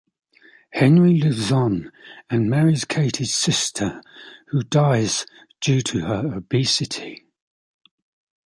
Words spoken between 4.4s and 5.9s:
who dies due